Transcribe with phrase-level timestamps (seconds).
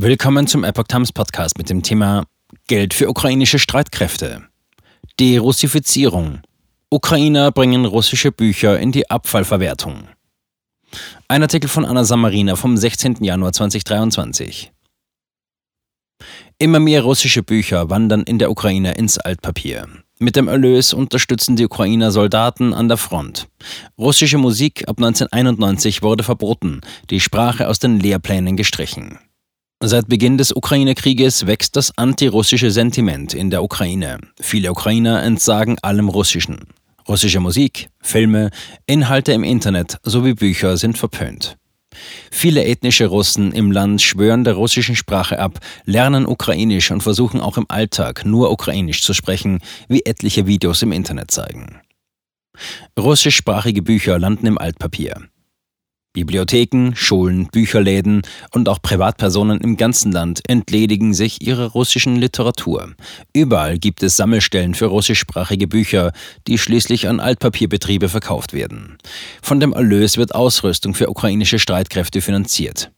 [0.00, 2.24] Willkommen zum Epoch Times Podcast mit dem Thema
[2.68, 4.44] Geld für ukrainische Streitkräfte.
[5.18, 6.38] Derussifizierung.
[6.88, 10.06] Ukrainer bringen russische Bücher in die Abfallverwertung.
[11.26, 13.24] Ein Artikel von Anna Samarina vom 16.
[13.24, 14.70] Januar 2023.
[16.58, 19.88] Immer mehr russische Bücher wandern in der Ukraine ins Altpapier.
[20.20, 23.48] Mit dem Erlös unterstützen die Ukrainer Soldaten an der Front.
[23.98, 29.18] Russische Musik ab 1991 wurde verboten, die Sprache aus den Lehrplänen gestrichen.
[29.80, 34.18] Seit Beginn des Ukraine-Krieges wächst das antirussische Sentiment in der Ukraine.
[34.40, 36.66] Viele Ukrainer entsagen allem Russischen.
[37.06, 38.50] Russische Musik, Filme,
[38.86, 41.56] Inhalte im Internet sowie Bücher sind verpönt.
[42.32, 47.56] Viele ethnische Russen im Land schwören der russischen Sprache ab, lernen Ukrainisch und versuchen auch
[47.56, 51.80] im Alltag nur Ukrainisch zu sprechen, wie etliche Videos im Internet zeigen.
[52.98, 55.28] Russischsprachige Bücher landen im Altpapier.
[56.18, 62.94] Bibliotheken, Schulen, Bücherläden und auch Privatpersonen im ganzen Land entledigen sich ihrer russischen Literatur.
[63.32, 66.10] Überall gibt es Sammelstellen für russischsprachige Bücher,
[66.48, 68.98] die schließlich an Altpapierbetriebe verkauft werden.
[69.42, 72.90] Von dem Erlös wird Ausrüstung für ukrainische Streitkräfte finanziert.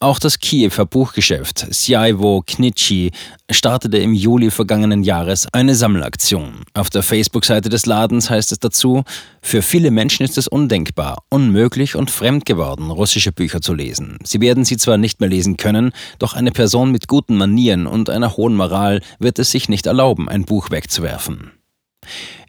[0.00, 3.12] Auch das Kiewer Buchgeschäft Sjajwo Knitschi
[3.50, 6.64] startete im Juli vergangenen Jahres eine Sammelaktion.
[6.74, 9.04] Auf der Facebook-Seite des Ladens heißt es dazu,
[9.40, 14.18] für viele Menschen ist es undenkbar, unmöglich und fremd geworden, russische Bücher zu lesen.
[14.24, 18.10] Sie werden sie zwar nicht mehr lesen können, doch eine Person mit guten Manieren und
[18.10, 21.52] einer hohen Moral wird es sich nicht erlauben, ein Buch wegzuwerfen.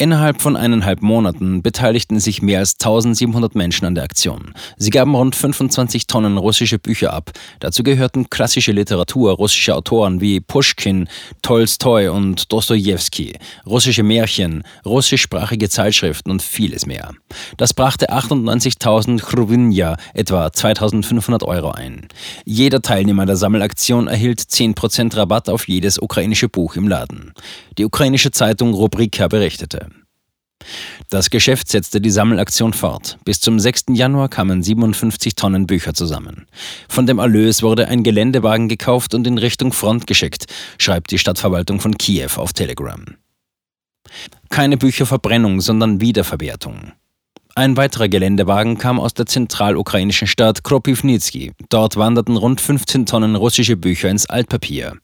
[0.00, 4.54] Innerhalb von eineinhalb Monaten beteiligten sich mehr als 1700 Menschen an der Aktion.
[4.76, 7.32] Sie gaben rund 25 Tonnen russische Bücher ab.
[7.58, 11.08] Dazu gehörten klassische Literatur russischer Autoren wie Pushkin,
[11.42, 17.10] Tolstoi und Dostojewski, russische Märchen, russischsprachige Zeitschriften und vieles mehr.
[17.56, 22.06] Das brachte 98.000 Chruvynja, etwa 2500 Euro ein.
[22.44, 27.32] Jeder Teilnehmer der Sammelaktion erhielt 10% Rabatt auf jedes ukrainische Buch im Laden.
[27.78, 29.87] Die ukrainische Zeitung Rubrika berichtete.
[31.08, 33.18] Das Geschäft setzte die Sammelaktion fort.
[33.24, 33.86] Bis zum 6.
[33.90, 36.46] Januar kamen 57 Tonnen Bücher zusammen.
[36.88, 40.46] Von dem Erlös wurde ein Geländewagen gekauft und in Richtung Front geschickt,
[40.78, 43.04] schreibt die Stadtverwaltung von Kiew auf Telegram.
[44.48, 46.92] Keine Bücherverbrennung, sondern Wiederverwertung.
[47.54, 51.52] Ein weiterer Geländewagen kam aus der zentralukrainischen Stadt Kropivnitsky.
[51.70, 54.96] Dort wanderten rund 15 Tonnen russische Bücher ins Altpapier.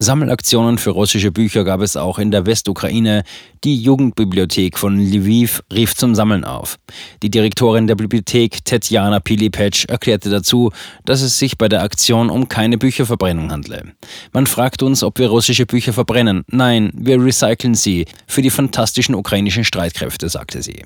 [0.00, 3.24] Sammelaktionen für russische Bücher gab es auch in der Westukraine.
[3.64, 6.78] Die Jugendbibliothek von Lviv rief zum Sammeln auf.
[7.24, 10.70] Die Direktorin der Bibliothek, Tetjana Pilipec, erklärte dazu,
[11.04, 13.92] dass es sich bei der Aktion um keine Bücherverbrennung handle.
[14.32, 16.44] Man fragt uns, ob wir russische Bücher verbrennen.
[16.46, 20.84] Nein, wir recyceln sie für die fantastischen ukrainischen Streitkräfte, sagte sie.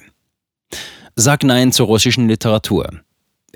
[1.17, 2.89] Sag Nein zur russischen Literatur.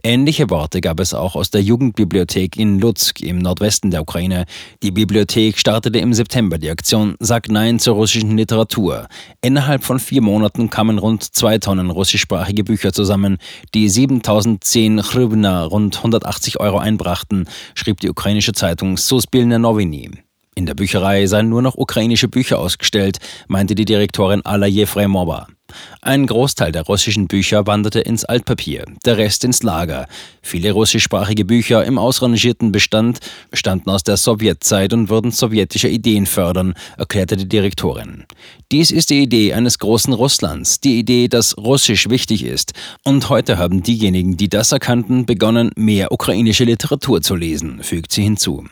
[0.03, 4.45] Ähnliche Worte gab es auch aus der Jugendbibliothek in Lutsk im Nordwesten der Ukraine.
[4.83, 9.09] Die Bibliothek startete im September die Aktion Sag Nein zur russischen Literatur.
[9.41, 13.39] Innerhalb von vier Monaten kamen rund zwei Tonnen russischsprachige Bücher zusammen,
[13.75, 20.11] die 7010 Hrubna, rund 180 Euro einbrachten, schrieb die ukrainische Zeitung Sospilne Novini.
[20.55, 23.19] In der Bücherei seien nur noch ukrainische Bücher ausgestellt,
[23.49, 25.47] meinte die Direktorin Alla Jefremova.
[26.01, 30.07] Ein Großteil der russischen Bücher wanderte ins Altpapier, der Rest ins Lager.
[30.41, 33.19] Viele russischsprachige Bücher im ausrangierten Bestand
[33.53, 38.25] stammten aus der Sowjetzeit und würden sowjetische Ideen fördern, erklärte die Direktorin.
[38.71, 42.73] Dies ist die Idee eines großen Russlands, die Idee, dass Russisch wichtig ist.
[43.05, 48.23] Und heute haben diejenigen, die das erkannten, begonnen, mehr ukrainische Literatur zu lesen, fügt sie
[48.23, 48.65] hinzu.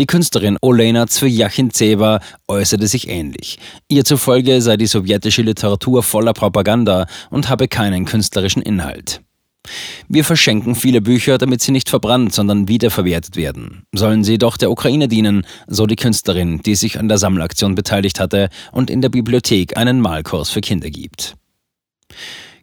[0.00, 3.58] Die Künstlerin Olena Zwyjachinzewa äußerte sich ähnlich.
[3.86, 9.20] Ihr zufolge sei die sowjetische Literatur voller Propaganda und habe keinen künstlerischen Inhalt.
[10.08, 13.82] Wir verschenken viele Bücher, damit sie nicht verbrannt, sondern wiederverwertet werden.
[13.94, 18.20] Sollen sie doch der Ukraine dienen, so die Künstlerin, die sich an der Sammelaktion beteiligt
[18.20, 21.36] hatte und in der Bibliothek einen Malkurs für Kinder gibt.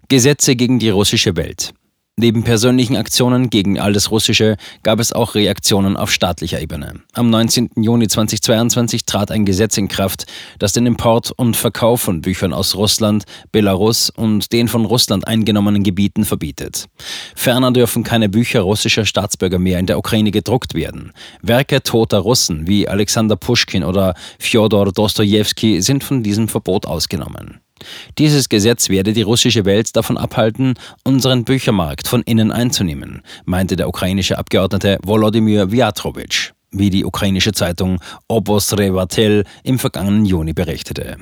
[0.09, 1.75] Gesetze gegen die russische Welt.
[2.19, 6.93] Neben persönlichen Aktionen gegen alles Russische gab es auch Reaktionen auf staatlicher Ebene.
[7.13, 7.69] Am 19.
[7.75, 10.25] Juni 2022 trat ein Gesetz in Kraft,
[10.57, 15.83] das den Import und Verkauf von Büchern aus Russland, Belarus und den von Russland eingenommenen
[15.83, 16.87] Gebieten verbietet.
[17.35, 21.13] Ferner dürfen keine Bücher russischer Staatsbürger mehr in der Ukraine gedruckt werden.
[21.43, 27.59] Werke toter Russen wie Alexander Puschkin oder Fjodor Dostojewski sind von diesem Verbot ausgenommen.
[28.17, 33.87] Dieses Gesetz werde die russische Welt davon abhalten, unseren Büchermarkt von innen einzunehmen, meinte der
[33.87, 41.17] ukrainische Abgeordnete Volodymyr Wiatrowitsch, wie die ukrainische Zeitung Obosrevatel im vergangenen Juni berichtete.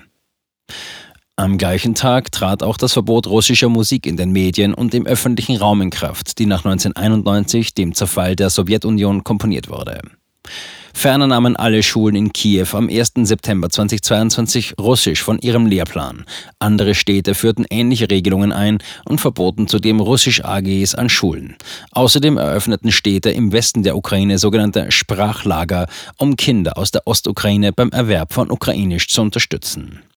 [1.37, 5.57] Am gleichen Tag trat auch das Verbot russischer Musik in den Medien und im öffentlichen
[5.57, 9.99] Raum in Kraft, die nach 1991, dem Zerfall der Sowjetunion, komponiert wurde.
[11.05, 13.11] Ferner nahmen alle Schulen in Kiew am 1.
[13.27, 16.25] September 2022 Russisch von ihrem Lehrplan.
[16.57, 21.57] Andere Städte führten ähnliche Regelungen ein und verboten zudem Russisch-AGs an Schulen.
[21.91, 25.85] Außerdem eröffneten Städte im Westen der Ukraine sogenannte Sprachlager,
[26.17, 29.99] um Kinder aus der Ostukraine beim Erwerb von Ukrainisch zu unterstützen.